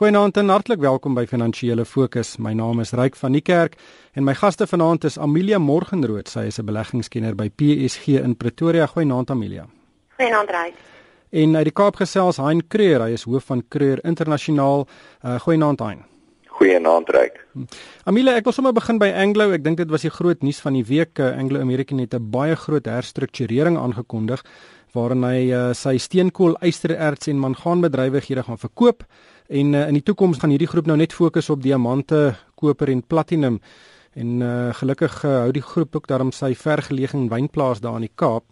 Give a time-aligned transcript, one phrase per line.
[0.00, 2.38] Goeienaand en hartlik welkom by Finansiële Fokus.
[2.40, 3.74] My naam is Ryk van die Kerk
[4.16, 6.28] en my gaste vanaand is Amelia Morgenrood.
[6.28, 8.86] Sy is 'n beleggingskenner by PSG in Pretoria.
[8.86, 9.66] Goeienaand Amelia.
[10.16, 10.74] Goeienaand Ryk.
[11.30, 13.02] En uit die Kaap gesels Hein Kreur.
[13.02, 14.88] Hy is hoof van Kreur Internasionaal.
[15.22, 16.04] Uh, Goeienaand Hein.
[16.46, 17.46] Goeienaand Ryk.
[18.04, 19.50] Amelia, ek wil sommer begin by Anglo.
[19.52, 21.18] Ek dink dit was die groot nuus van die week.
[21.18, 24.44] Uh, Anglo American het 'n baie groot herstrukturering aangekondig
[24.92, 29.04] waarin hy uh, sy steenkool, ystererts en mangaanbedrywighede gaan verkoop
[29.50, 33.02] en uh, in die toekoms gaan hierdie groep nou net fokus op diamante, koper en
[33.02, 33.60] platinum.
[34.14, 38.14] En uh, gelukkig uh, hou die groep ook daarom sy vergeleë wynplaas daar in die
[38.14, 38.44] Kaap.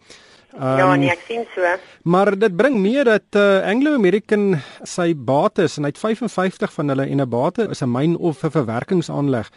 [0.55, 1.75] Um, ja, nee, ek sien so.
[2.09, 6.95] Maar dit bring meer dat uh, Anglo American sy bates en hy het 55 van
[6.95, 9.51] hulle en 'n bate is 'n myn of 'n verwerkingsaanleg.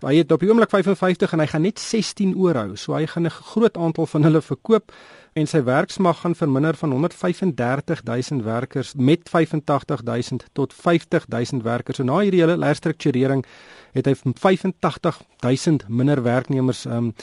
[0.00, 2.76] Hy het op die oomblik 55 en hy gaan net 16 oorhou.
[2.76, 4.92] So hy gaan 'n groot aantal van hulle verkoop
[5.32, 11.96] en sy werksmag gaan verminder van 135000 werkers met 85000 tot 50000 werkers.
[11.96, 13.44] So na hierdie hele herstrukturering
[13.92, 17.14] het hy 85000 minder werknemers um,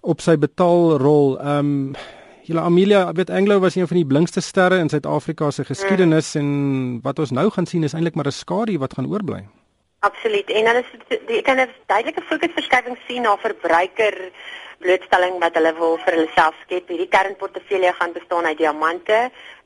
[0.00, 1.38] op sy betaalrol.
[1.42, 1.94] Um
[2.48, 6.40] Julle Amelia, weet Anglo was een van die blinkste sterre in Suid-Afrika se geskiedenis mm.
[6.40, 9.42] en wat ons nou gaan sien is eintlik maar 'n skadu wat gaan oorbly.
[10.00, 10.48] Absoluut.
[10.50, 10.88] En is
[11.26, 14.32] die kan 'n duidelike fokusverskywing sien na verbruiker
[14.82, 16.90] blootstelling wat hulle wil vir hulle self skep.
[16.90, 19.18] Hierdie kernportefeulje gaan bestaan uit diamante,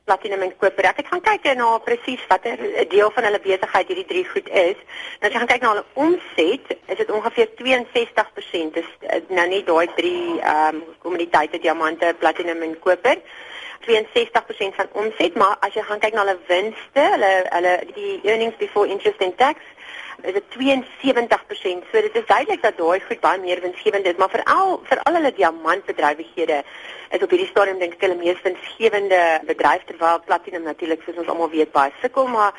[0.07, 0.89] platinum en koper.
[0.89, 2.59] Ek het gaan kyk na presies watter
[2.91, 4.81] deel van hulle besigheid hierdie drie goed is.
[5.21, 8.75] Nou as jy gaan kyk na hulle omset, is dit ongeveer 62%.
[8.79, 13.21] Dis eh, nou net daai drie ehm um, kommoditeite diamante, platinum en koper.
[13.83, 18.55] 62% van omset, maar as jy gaan kyk na hulle winste, hulle hulle die earnings
[18.61, 19.59] before interest and tax
[20.23, 21.87] is dit 72%.
[21.91, 25.19] So dit is duidelik dat daai goed baie meer winsgewend is, maar veral vir al
[25.19, 26.63] hulle diamantbedrywighede
[27.09, 31.29] is op hierdie stadium dink ek hulle mees winsgewende bedryf terwyl platinum natuurlik soos ons
[31.33, 32.53] almal weet baie sukkel, maar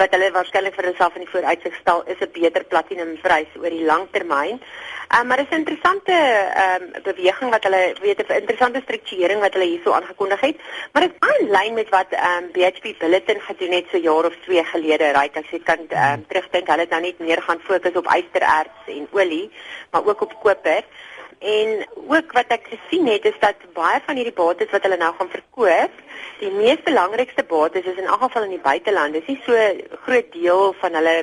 [0.00, 3.84] wat hulle waarskynlik vir hulself in die vooruitsig stel is 'n beter platinumprys oor die
[3.84, 4.60] lang termyn.
[5.08, 8.80] Ehm um, maar dit is 'n interessante ehm um, beweging wat hulle weet 'n interessante
[8.82, 10.56] strukturering wat hulle hierso aangekondig het,
[10.92, 14.36] maar dit is aanlyn met wat ehm um, BHP Billiton gedoen het so jaar of
[14.44, 15.36] 2 gelede, right?
[15.36, 18.82] As jy kan ehm um, terugdink, hulle het nou net meer gaan fokus op ystererts
[18.86, 19.50] en olie,
[19.90, 20.84] maar ook op koper.
[21.38, 25.12] En ook wat ek gesien het is dat baie van hierdie bates wat hulle nou
[25.18, 25.98] gaan verkoop,
[26.40, 29.12] die mees belangrikste bates is in elk geval in die buiteland.
[29.12, 31.16] Dit is nie so groot deel van hulle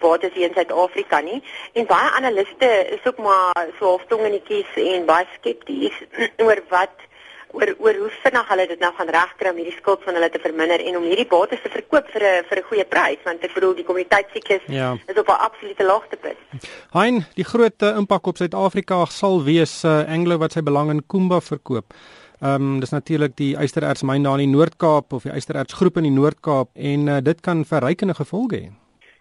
[0.00, 1.38] bates hier in Suid-Afrika nie.
[1.72, 6.02] En baie analiste is ook maar so halftong in die kies en baie skepties
[6.46, 7.06] oor wat
[7.52, 10.42] oor oor hoe vinnig hulle dit nou gaan regkry om hierdie skuld van hulle te
[10.42, 13.54] verminder en om hierdie bates te verkoop vir 'n vir 'n goeie prys want ek
[13.54, 14.96] bedoel die kommoditeitsiklus ja.
[15.06, 16.38] is op 'n absolute laagtepunt.
[16.92, 21.40] Hein, die groot impak op Suid-Afrika sal wees uh, Anglo wat sy belang in Kumba
[21.40, 21.94] verkoop.
[22.40, 25.96] Ehm um, dis natuurlik die ystererts myn daar in die Noord-Kaap of die ystererts groep
[25.96, 28.70] in die Noord-Kaap en uh, dit kan verrykende gevolge hê.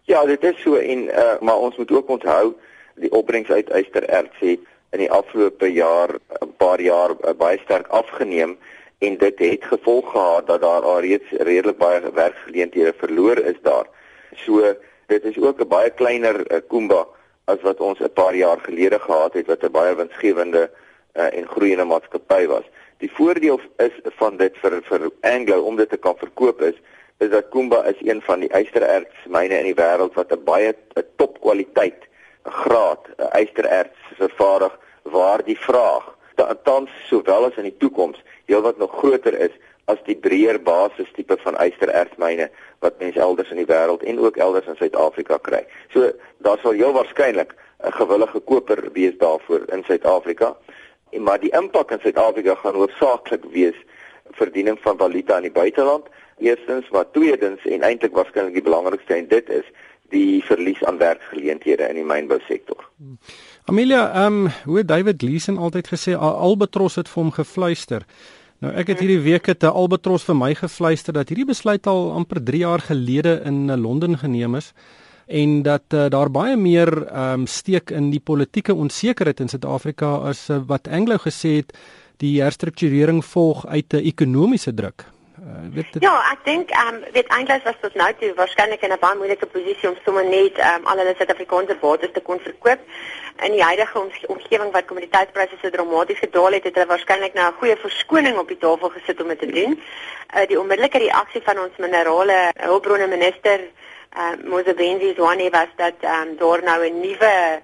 [0.08, 2.56] Ja, dit is so en uh, maar ons moet ook onthou
[2.96, 4.60] die opbrengs uit ystererts het
[4.92, 6.10] in die afgelope jaar
[6.42, 8.58] 'n paar jaar uh, baie sterk afgeneem
[9.00, 13.88] en dit het gevolg gehad dat daar al reeds redelik baie werksgeleenthede verloor is daar.
[14.36, 14.76] So
[15.08, 17.08] dit is ook 'n baie kleiner uh, Kumba
[17.46, 20.70] as wat ons 'n paar jaar gelede gehad het wat 'n baie winsgewende
[21.14, 22.66] uh, en groeiende maatskappy was.
[22.98, 26.76] Die voordeel is van dit vir vir Anglo om dit te kan verkoop is
[27.18, 30.76] is dat Kumba is een van die ystererts myne in die wêreld wat 'n baie
[31.16, 32.09] topkwaliteit
[32.44, 36.16] graad ystererts vervaardig waar die vraag
[36.64, 39.56] tans sowel as in die toekoms heelwat nog groter is
[39.90, 42.50] as die breër basis tipe van ysterertsmyne
[42.86, 45.64] wat mense elders in die wêreld en ook elders in Suid-Afrika kry.
[45.94, 46.12] So
[46.46, 50.56] daar sal heel waarskynlik 'n gewillige koper wees daarvoor in Suid-Afrika.
[51.18, 53.76] Maar die impak in Suid-Afrika gaan hoofsaaklik wees
[54.32, 56.06] verdiening van valuta in die buiteland.
[56.38, 59.66] Eerstens, maar tweedens en eintlik waarskynlik die belangrikste en dit is
[60.12, 62.86] die verlies aan werksgeleenthede in die mynbousektor.
[63.70, 68.06] Amelia, ehm um, hoe David Gleason altyd gesê Albatros het vir hom gefluister.
[68.60, 72.12] Nou ek het hierdie week het 'n Albatros vir my gefluister dat hierdie besluit al
[72.12, 74.74] amper 3 jaar gelede in Londen geneem is
[75.28, 80.16] en dat uh, daar baie meer ehm um, steek in die politieke onsekerheid in Suid-Afrika
[80.30, 81.74] as uh, wat Anglo gesê het
[82.18, 85.06] die herstrukturering volg uit 'n ekonomiese druk.
[85.40, 86.02] Uh, weet dit...
[86.04, 89.16] Ja, ek dink ehm um, weet eintlik was tot nou toe waarskynlik in 'n baie
[89.16, 92.82] moeilike posisie om sommer net ehm um, al hulle Suid-Afrikaanse bates te kon verkoop.
[93.48, 97.60] In die huidige omgewing wat kommoditeitspryse so dramaties gedaal het, het hulle waarskynlik nou 'n
[97.60, 99.80] goeie verskoning op die tafel gesit om dit te doen.
[100.36, 105.98] Uh, die onmiddellike reaksie van ons minerale hulpbronne minister ehm uh, Mosebenzi Zwane was dat
[106.00, 107.62] ehm um, daar nou 'n nuwe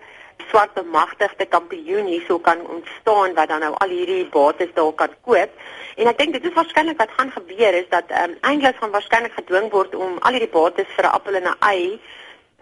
[0.49, 5.51] swart bemagtigde kampioen hierso kan ontstaan wat dan nou al hierdie bates daar kan koop.
[5.95, 8.91] En ek dink dit is waarskynlik wat gaan gebeur is dat ehm um, Engels gaan
[8.91, 11.99] waarskynlik gedwing word om al hierdie bates vir 'n appel en 'n ei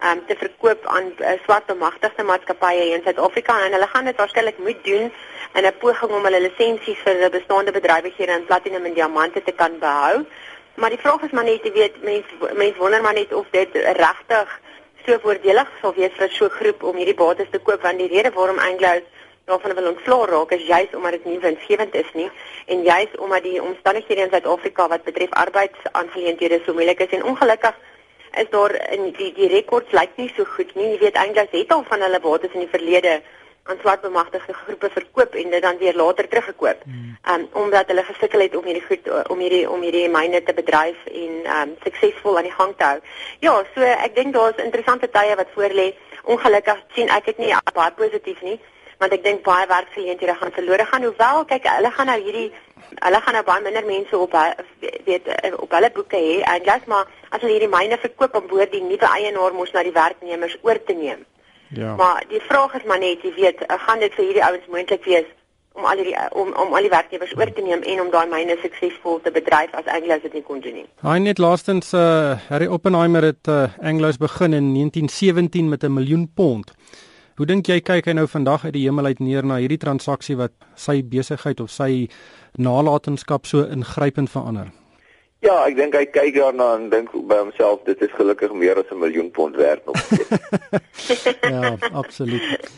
[0.02, 4.58] um, te verkoop aan uh, swart bemagtigde maatskappye in Suid-Afrika en hulle gaan dit waarskynlik
[4.58, 5.12] moet doen
[5.54, 9.52] in 'n poging om hulle lisensies vir die bestaande bedrywighede in platinum en diamante te
[9.52, 10.26] kan behou.
[10.74, 13.68] Maar die vraag is maar net, jy weet, mense mense wonder maar net of dit
[13.74, 14.60] regtig
[15.06, 18.12] so voordelig sal wees vir so 'n groep om hierdie bates te koop want die
[18.14, 18.92] rede waarom Anglo
[19.46, 22.30] daarvan wil ontslaa raak is juis omdat dit nie winsgewend is nie
[22.66, 27.74] en juis omdat die omstandighede in Suid-Afrika wat betref arbeidsaangeleenthede so moeilik is en ongelukkig
[28.42, 30.90] is daar in die die rekords lyk nie so goed nie.
[30.94, 33.20] Jy weet eintlik het al van hulle bates in die verlede
[33.64, 36.82] aan swart bemagtigde groepe verkoop en dit dan weer later teruggekoop.
[36.84, 37.16] Hmm.
[37.32, 41.06] Um omdat hulle gesukkel het om hierdie goed om hierdie om hierdie myne te bedryf
[41.12, 42.98] en um suksesvol aan die gang te hou.
[43.46, 45.94] Ja, so ek dink daar's interessante tye wat voorlê.
[46.24, 48.60] Ongelukkig sien ek dit nie baie positief nie
[48.98, 52.46] want ek dink baie werkgeleenthede gaan verlore gaan hoewel kyk hulle gaan nou hierdie
[53.06, 54.36] hulle gaan nou baie minder mense op
[55.08, 55.30] weet
[55.66, 58.82] op hulle boeke hê en jy's maar as hulle hierdie myne verkoop om boord die
[58.84, 61.24] nuwe eienaar mos na die werknemers oor te neem.
[61.68, 61.94] Ja.
[61.96, 65.30] Maar die vraag is maar net jy weet gaan dit vir hierdie ouens moontlik wees
[65.74, 68.56] om al die om om al die werknemers oor te neem en om daai myne
[68.62, 70.86] suksesvol te bedryf as Anglos dit nie kon doen nie.
[71.02, 76.30] Hy net laastens uh Harry Oppenheimer het uh, Anglos begin in 1917 met 'n miljoen
[76.34, 76.72] pond.
[77.36, 80.36] Hoe dink jy kyk hy nou vandag uit die hemel uit neer na hierdie transaksie
[80.36, 82.08] wat sy besigheid of sy
[82.54, 84.70] nalatenskap so ingrypend verander?
[85.44, 88.88] Ja, ek dink hy kyk daarna en dink by homself dit is gelukkig meer as
[88.90, 89.98] 'n miljoen pond werd nog.
[91.54, 92.70] ja, absoluut.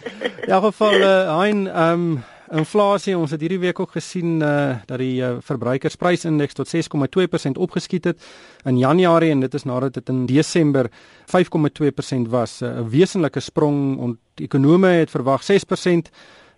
[0.47, 4.99] Ja, geval uh, hein ehm um, inflasie ons het hierdie week ook gesien uh, dat
[4.99, 8.23] die uh, verbruikersprysindeks tot 6,2% opgeskiet het
[8.65, 10.91] in Januarie en dit is nadat dit in Desember
[11.27, 16.11] 5,2% was 'n uh, wesenlike sprong en ekonome het verwag 6%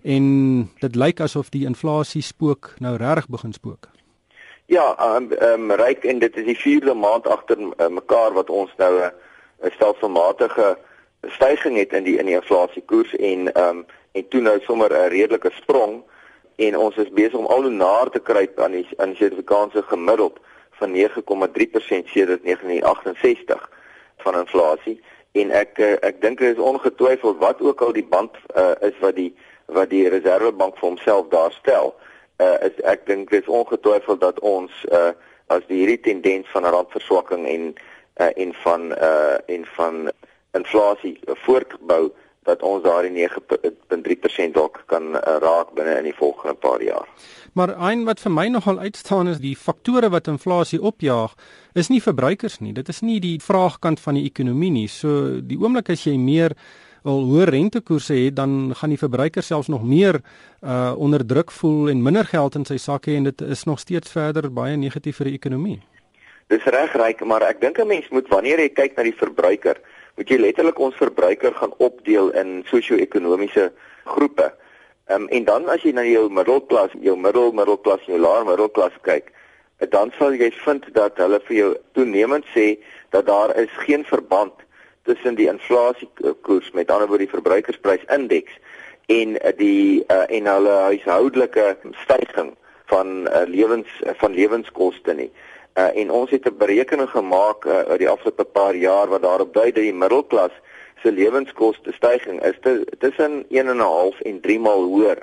[0.03, 0.25] en
[0.81, 3.98] dit lyk asof die inflasie spook nou regtig begin spook.
[4.69, 8.51] Ja, ehm um, um, ryk en dit is die 4de maand agter uh, mekaar wat
[8.51, 9.13] ons nou 'n
[9.65, 10.77] uh, stelselmatige
[11.23, 15.09] stygings het in die in die inflasiekoers en ehm um, en toe nou sommer 'n
[15.09, 16.03] redelike sprong
[16.57, 19.83] en ons is besig om al hoe nader te kruip aan die aan die Suid-Afrikaanse
[19.83, 20.37] gemiddeld
[20.71, 23.71] van 9,3% sedert 1968
[24.17, 25.01] van inflasie
[25.33, 28.99] en ek eh, ek dink dit is ongetwyfeld wat ook al die band uh, is
[29.01, 29.33] wat die
[29.67, 31.95] wat die Reservebank vir homself daar stel
[32.39, 35.11] uh, is ek dink dit is ongetwyfeld dat ons uh,
[35.47, 37.69] as die hierdie tendens van randverswakking en
[38.21, 40.09] uh, en van uh, en van
[40.57, 42.09] inflasie voortbou
[42.49, 47.09] dat ons daardie 9.3% dalk kan uh, raak binne in die volgende paar jaar.
[47.53, 51.35] Maar een wat vir my nogal uitstaan is die faktore wat inflasie opjaag
[51.75, 52.73] is nie verbruikers nie.
[52.73, 54.89] Dit is nie die vraagkant van die ekonomie nie.
[54.89, 56.57] So die oomblik as jy meer
[57.09, 60.21] al hoër rentekoerse het, dan gaan die verbruiker selfs nog meer
[60.63, 63.79] uh onder druk voel en minder geld in sy sak hê en dit is nog
[63.79, 65.79] steeds verder baie negatief vir die ekonomie.
[66.49, 69.77] Dis reg ryk, maar ek dink 'n mens moet wanneer jy kyk na die verbruiker,
[70.17, 73.73] moet jy letterlik ons verbruiker gaan opdeel in sosio-ekonomiese
[74.05, 74.53] groepe.
[75.09, 78.93] Ehm um, en dan as jy na jou middelklas, jou middel middelklas, jou laer middelklas
[79.03, 79.33] kyk,
[79.91, 82.79] dan sal jy vind dat hulle vir jou toenemend sê
[83.11, 84.53] dat daar is geen verband
[85.09, 88.61] tussen die inflasiekoers met ander woorde die verbruikersprysindeks
[89.09, 92.57] en die uh, en hulle huishoudelike stygings
[92.93, 93.89] van uh, lewens
[94.21, 95.31] van lewenskoste nie.
[95.79, 99.55] Uh, en ons het 'n berekening gemaak uh, oor die afgelope paar jaar wat daarop
[99.55, 100.53] dui dat die middelklas
[101.03, 102.59] se lewenskoste stygings is
[102.99, 105.21] tussen 1.5 en 3 maal hoër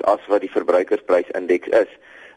[0.00, 1.90] as wat die verbruikersprysindeks is.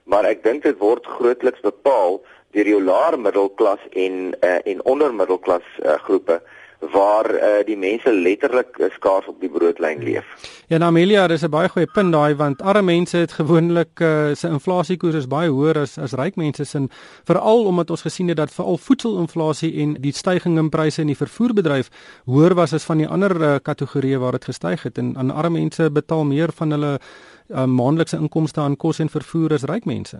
[0.03, 2.19] Maar ek dink dit word grootliks bepaal
[2.53, 6.41] deur die laer middelklas en uh, en ondermiddelklas uh, groepe
[6.91, 10.25] waar uh, die mense letterlik skaars op die broodlyn leef.
[10.67, 14.33] Ja, nou Amelia, dis 'n baie goeie punt daai want arme mense het gewoonlik uh,
[14.33, 16.87] se inflasiekoers is baie hoër as as ryk mense se
[17.23, 21.17] veral omdat ons gesien het dat veral voedselinflasie en die stygings in pryse in die
[21.17, 21.89] vervoerbedryf
[22.25, 25.59] hoër was as van die ander uh, kategorieë waar dit gestyg het en aan arme
[25.59, 26.99] mense betaal meer van hulle
[27.49, 30.19] uh, maandelikse inkomste aan kos en vervoer as ryk mense.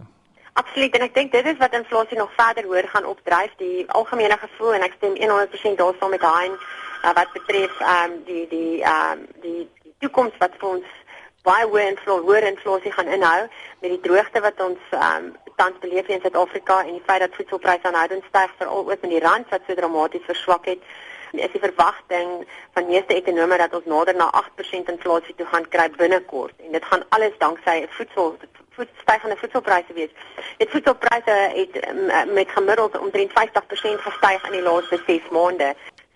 [0.53, 3.53] Absoluut en ek dink dit is wat inflasie nog verder hoër gaan opdryf.
[3.57, 6.57] Die algemene gevoel en ek stem 100% daarsaam met Hein
[7.03, 10.99] uh, wat betref ehm um, die die ehm um, die, die toekoms wat vir ons
[11.47, 13.39] baie hoë inflasie hoër inflasie gaan inhou
[13.81, 17.35] met die droogte wat ons ehm um, tans beleef in Suid-Afrika en die feit dat
[17.37, 20.85] voedselpryse aanhoudend styg veral ook met die rand wat so dramaties verswak het
[21.33, 25.87] is die verwagting van meeste ekonome dat ons nader na 8% inflasie toe gaan kry
[25.97, 26.53] binnekort.
[26.65, 28.35] En dit gaan alles danksy voedsel
[29.01, 30.13] stygende voedselpryse wees.
[30.57, 31.73] Dit voedselpryse het
[32.33, 33.33] met gemiddeld omtrent 50%
[34.07, 35.75] gestyg in die laaste 6 maande.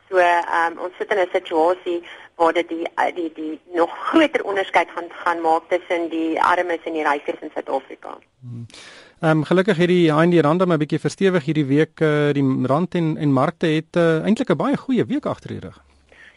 [0.09, 2.03] So um, ons sit in 'n situasie
[2.35, 6.93] waar dit die die die nog groter onderskeid gaan gaan maak tussen die armes en
[6.93, 8.17] die rykes in Suid-Afrika.
[8.41, 8.65] Hmm.
[9.21, 12.65] Ehm um, gelukkig het die HND rand maar 'n bietjie verstewig hierdie week uh, die
[12.65, 15.81] rand en en markte het uh, eintlik 'n baie goeie week agter die rug.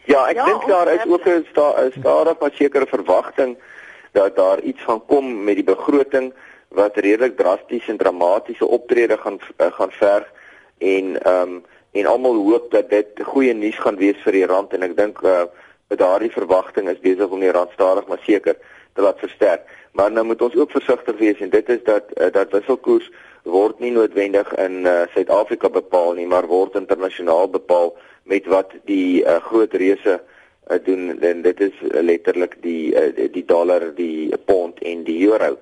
[0.05, 3.57] Ja, ek ja, dink daar is ook 'n sta, stadig maar sekere verwagting
[4.11, 6.33] dat daar iets gaan kom met die begroting
[6.67, 10.31] wat redelik drasties en dramatiese optrede gaan uh, gaan verg
[10.77, 14.73] en ehm um, en almal hoop dat dit goeie nuus gaan wees vir die rand
[14.73, 15.43] en ek dink uh,
[15.99, 18.55] daardie verwagting is besig om die rand stadig maar seker
[18.95, 19.65] te laat versterk.
[19.91, 23.11] Maar nou moet ons ook versigtig wees en dit is dat uh, dat wisselkoers
[23.43, 27.91] word nie noodwendig in Suid-Afrika uh, bepaal nie, maar word internasionaal bepaal
[28.23, 30.21] met wat die uh, groot reuse
[30.69, 35.27] uh, doen en dit is uh, letterlik die uh, die dollar, die pond en die
[35.27, 35.57] euro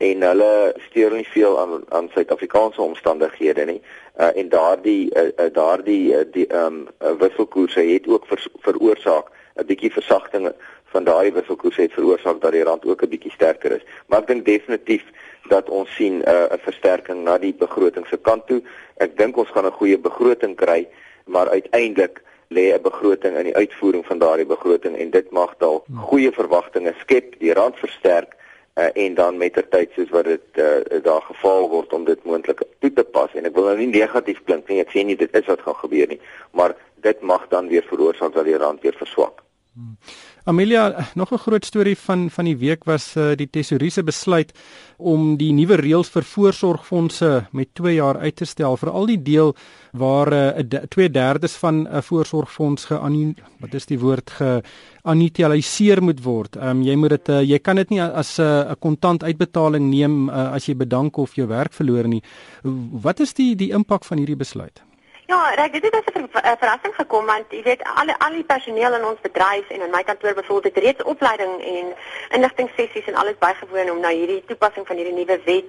[0.00, 0.52] en hulle
[0.88, 3.80] steur nie veel aan aan Suid-Afrikaanse omstandighede nie.
[4.16, 9.28] Uh, en daardie uh, uh, daardie uh, die ehm um, wisselkoerse het ook ver, veroorsaak
[9.60, 10.52] 'n bietjie versagting
[10.92, 13.84] van daardie wisselkoerse het veroorsaak dat die rand ook 'n bietjie sterker is.
[14.06, 15.04] Maar ek dink definitief
[15.48, 18.62] dat ons sien 'n uh, versterking na die begroting se kant toe.
[18.96, 20.88] Ek dink ons gaan 'n goeie begroting kry,
[21.24, 25.86] maar uiteindelik lê 'n begroting in die uitvoering van daardie begroting en dit mag dalk
[25.86, 25.98] hmm.
[26.10, 28.34] goeie verwagtinge skep, die rand versterk
[28.74, 32.92] uh, en dan mettertyd soos wat dit uh, daar geval word om dit moontlik toe
[32.92, 35.46] te pas en ek wil nou nie negatief klink nie ek sê nie dit is
[35.46, 39.42] wat gaan gebeur nie maar dit mag dan weer veroorsaak dat die rand weer verswak.
[39.74, 39.96] Hmm.
[40.44, 44.52] Amelia, nog 'n groot storie van van die week was uh, die tesourier se besluit
[44.96, 49.22] om die nuwe reëls vir voorsorgfondse met 2 jaar uit te stel vir al die
[49.22, 49.54] deel
[49.92, 56.56] waar 'n uh, 2/3 van 'n voorsorgfonds gean wat is die woord geannualiseer moet word.
[56.56, 59.90] Ehm um, jy moet dit uh, jy kan dit nie as 'n uh, kontant uitbetaling
[59.90, 62.22] neem uh, as jy bedank of jou werk verloor nie.
[63.02, 64.82] Wat is die die impak van hierdie besluit?
[65.30, 68.44] Ja, reg, dit het as 'n ver verrassing gekom want jy weet al al die
[68.44, 71.86] personeel in ons bedryf en in my kantoor byvoorbeeld het reeds opleiding en
[72.36, 75.68] inligtingssessies en alles bygewoon om nou hierdie toepassing van hierdie nuwe wet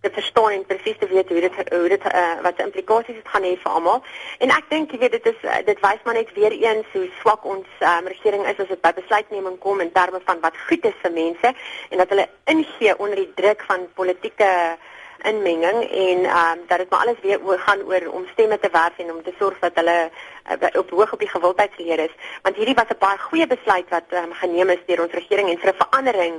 [0.00, 3.28] te verstaan en presies te weet hoe dit hoe dit uh, wat die implikasies het
[3.28, 4.02] gaan hê vir almal.
[4.38, 7.08] En ek dink jy weet dit is uh, dit wys maar net weer eens hoe
[7.20, 10.84] swak ons um, regering is as dit by besluitneming kom in terme van wat goed
[10.84, 11.54] is vir mense
[11.88, 14.52] en dat hulle ingee onder die druk van politieke
[15.22, 18.68] inmenging en ehm um, dat dit maar alles weer oor gaan oor om stemme te
[18.72, 20.10] werf en om te sorg dat hulle
[20.50, 24.08] uh, op hoog op die gewildheidsleer is want hierdie was 'n baie goeie besluit wat
[24.12, 26.34] um, geneem is deur ons regering en vir 'n verandering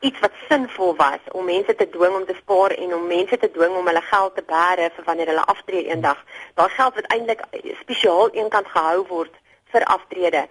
[0.00, 3.50] iets wat sinvol was om mense te dwing om te spaar en om mense te
[3.50, 6.24] dwing om hulle geld te bære vir wanneer hulle aftree eendag
[6.54, 7.40] daai geld wat eintlik
[7.80, 10.46] spesiaal eenkant gehou word vir aftrede.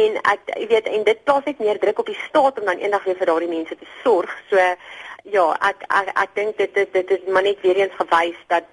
[0.00, 2.82] En ek jy weet en dit plaas net meer druk op die staat om dan
[2.82, 4.32] eendag weer vir daardie mense te sorg.
[4.50, 4.62] So
[5.32, 8.64] ja, ek ek, ek dink dit is dit is maar net weer eens gewys dat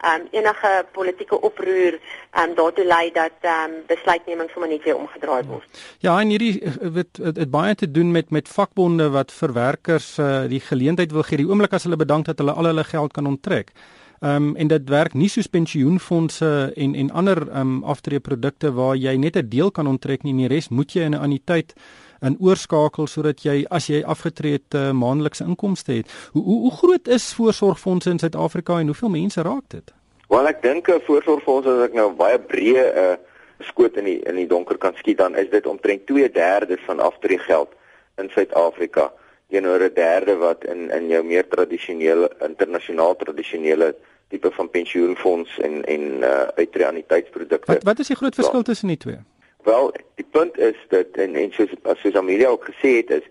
[0.00, 4.84] ehm um, enige politieke oproer ehm um, daartoe lei dat ehm um, besluitneming sommer net
[4.84, 5.80] weer omgedraai word.
[5.98, 6.62] Ja, en hierdie
[6.94, 11.22] het dit baie te doen met met vakbonde wat vir werkers uh, die geleentheid wil
[11.22, 13.72] gee die oomblik as hulle bedank dat hulle al hulle geld kan onttrek.
[14.20, 18.96] Ehm um, en dit werk nie soos pensioenfonde en en ander ehm um, aftreeprodukte waar
[18.96, 21.74] jy net 'n deel kan onttrek nie, die res moet jy in 'n anniteit
[22.20, 26.12] in oorskakel sodat jy as jy afgetree het uh, maandelikse inkomste het.
[26.32, 29.92] Hoe, hoe hoe groot is voorsorgfondse in Suid-Afrika en hoeveel mense raak dit?
[30.28, 33.16] Wel ek dink 'n voorsorgfonds as ek nou baie breë 'n uh,
[33.60, 37.72] skoot in die in die donker kan skiet dan is dit omtrent 2/3 van aftreegeld
[38.16, 39.12] in Suid-Afrika
[39.48, 43.94] teenoor 'n derde wat in in jou meer tradisionele internasionaal tradisionele
[44.28, 47.72] tipe van pensioenfonds en en uh, uitreaniteitsprodukte.
[47.72, 49.18] Wat wat is die groot verskil tussen die twee?
[49.62, 53.26] Wel, die punt is dat en en soos soos Amelia ook gesê het is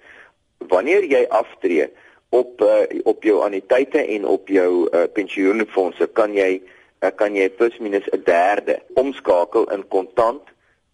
[0.58, 1.90] wanneer jy aftree
[2.30, 6.62] op uh, op jou anniteite en op jou uh, pensioenfondse kan jy
[7.02, 10.44] uh, kan jy plus minus 'n derde omskakel in kontant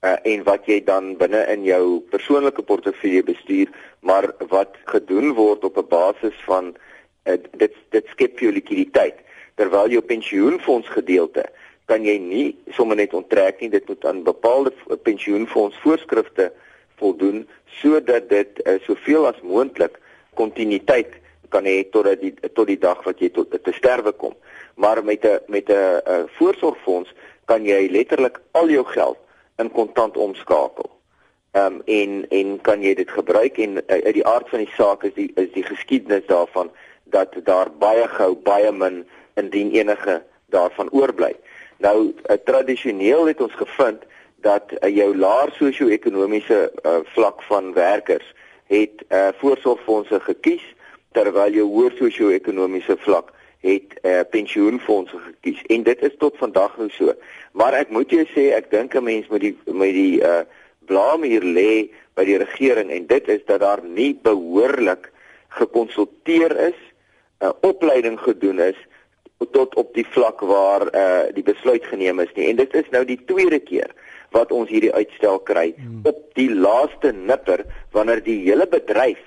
[0.01, 3.67] uh, en wat jy dan binne in jou persoonlike portefeulje bestuur
[3.99, 6.75] maar wat gedoen word op 'n basis van
[7.25, 9.19] uh, dit dit skep jou likwiditeit
[9.55, 11.45] terwyl jou pensioenfonds gedeelte
[11.85, 14.73] kan jy nie sommer net onttrek nie dit moet aan bepaalde
[15.03, 16.51] pensioenfonds voorskrifte
[17.01, 17.47] voldoen
[17.81, 19.99] sodat dit uh, soveel as moontlik
[20.33, 24.33] kontinuïteit kan hê totdat die tot die dag wat jy tot te sterwe kom
[24.75, 27.13] maar met 'n met 'n voorsorgfonds
[27.45, 29.17] kan jy letterlik al jou geld
[29.55, 30.89] in kontant omskakel.
[31.51, 34.73] Ehm um, en en kan jy dit gebruik en uh, uit die aard van die
[34.75, 36.71] saak is die is die geskiedenis daarvan
[37.03, 41.35] dat daar baie gou baie min indien enige daarvan oorbly.
[41.77, 44.03] Nou uh, tradisioneel het ons gevind
[44.45, 48.33] dat uh, jou laer sosio-ekonomiese uh, vlak van werkers
[48.71, 50.63] het uh, voorsorgfondse gekies
[51.11, 53.31] terwyl jou hoër sosio-ekonomiese vlak
[53.65, 57.13] het uh, pensioenfondse gekies en dit is tot vandag nou so.
[57.57, 60.43] Maar ek moet jou sê ek dink 'n mens met die met die uh
[60.85, 65.09] blame hier lê by die regering en dit is dat daar nie behoorlik
[65.49, 66.77] gekonsulteer is,
[67.41, 68.77] 'n uh, opleiding gedoen is
[69.51, 73.05] tot op die vlak waar uh die besluit geneem is nie en dit is nou
[73.05, 73.91] die tweede keer
[74.35, 76.01] wat ons hierdie uitstel kry hmm.
[76.03, 79.21] op die laaste nipper wanneer die hele bedryf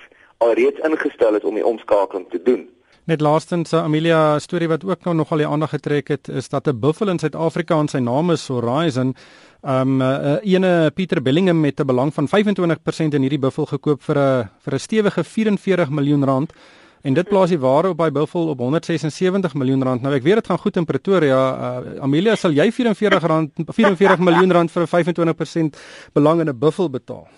[0.45, 2.69] alreeds ingestel is om die omskakeling te doen.
[3.09, 6.69] Net laastens 'n Amelia storie wat ook nou nogal die aandag getrek het is dat
[6.69, 9.15] 'n buffel in Suid-Afrika en sy naam is Horizon
[9.63, 14.19] um uh, ene Pieter Bellingham met 'n belang van 25% in hierdie buffel gekoop vir
[14.19, 16.53] 'n vir 'n stewige 44 miljoen rand.
[17.03, 20.03] En dit plaas die waarde op by Buffel op 176 miljoen rand.
[20.03, 21.43] Nou ek weet dit gaan goed in Pretoria.
[21.55, 23.51] Uh, Amelia sal jy 44 rand
[23.81, 25.79] 44 miljoen rand vir 'n 25%
[26.13, 27.29] belang in 'n Buffel betaal.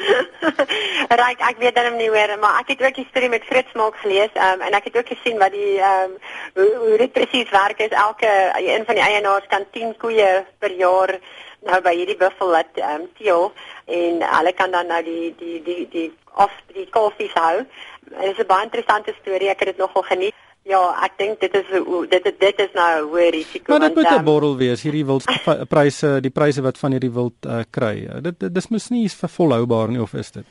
[1.20, 3.96] Ryk, ek weet dan nie hoor, maar ek het ook die storie met Fritz Maak
[3.98, 6.12] gelees um, en ek het ook gesien wat die ehm um,
[6.54, 7.90] hoe, hoe dit presies werk is.
[7.90, 11.18] Elke een van die eienaars kan 10 koeie per jaar
[11.66, 13.52] nou by hierdie buffel laat ehm um, teel
[13.86, 17.66] en hulle kan dan nou die die die die of die kalfies hou.
[18.10, 19.48] Dit is 'n baie interessante storie.
[19.48, 20.34] Ek het dit nogal geniet.
[20.62, 21.68] Ja, ek dink dit is
[22.08, 23.72] dit dit, dit is nou 'n hoë risiko.
[23.72, 27.46] Maar dit moet 'n um, borrel wees hierdie wildpryse, die pryse wat van hierdie wild
[27.46, 28.08] uh, kry.
[28.20, 30.44] Dit dit dis mos nie volhoubaar nie of is dit?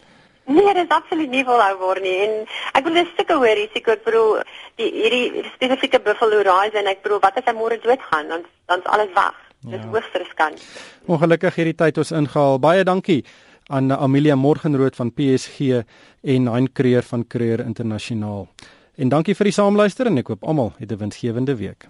[0.46, 2.18] Nee, dit is absoluut nie volhoubaar nie.
[2.25, 4.42] En ek wil 'n stukkie hoë risiko bedoel
[4.75, 8.86] die hierdie spesifieke buffalo rise en ek bedoel wat as hy môre doodgaan, dan dan's
[8.86, 9.36] alles weg.
[9.62, 9.89] Dis ja.
[9.92, 10.62] hoogs riskant.
[11.06, 12.60] Ongelukkig hierdie tyd ons ingehaal.
[12.60, 13.25] Baie dankie
[13.70, 15.60] aan Amelia Morgenrood van PSG
[16.22, 18.48] en Hein Creer van Creer Internasionaal.
[18.98, 21.88] En dankie vir die saamluister en ek hoop almal het 'n winsgewende week.